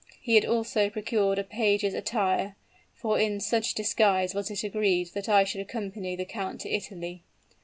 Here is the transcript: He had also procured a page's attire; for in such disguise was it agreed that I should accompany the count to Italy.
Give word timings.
He 0.19 0.33
had 0.33 0.45
also 0.45 0.89
procured 0.89 1.37
a 1.37 1.43
page's 1.43 1.93
attire; 1.93 2.55
for 2.95 3.19
in 3.19 3.39
such 3.39 3.75
disguise 3.75 4.33
was 4.33 4.49
it 4.49 4.63
agreed 4.63 5.09
that 5.13 5.29
I 5.29 5.43
should 5.43 5.61
accompany 5.61 6.15
the 6.15 6.25
count 6.25 6.61
to 6.61 6.69
Italy. 6.75 7.21